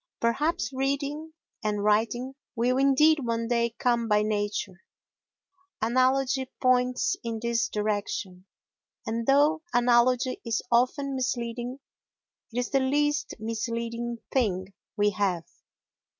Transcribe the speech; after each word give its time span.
Perhaps 0.19 0.73
reading 0.73 1.33
and 1.63 1.83
writing 1.83 2.33
will 2.55 2.79
indeed 2.79 3.19
one 3.23 3.47
day 3.47 3.75
come 3.77 4.07
by 4.07 4.23
nature. 4.23 4.81
Analogy 5.79 6.49
points 6.59 7.15
in 7.23 7.37
this 7.39 7.69
direction, 7.69 8.45
and 9.05 9.27
though 9.27 9.61
analogy 9.75 10.41
is 10.43 10.63
often 10.71 11.13
misleading, 11.13 11.77
it 12.51 12.57
is 12.61 12.71
the 12.71 12.79
least 12.79 13.35
misleading 13.37 14.17
thing 14.33 14.73
we 14.97 15.11
have. 15.11 15.43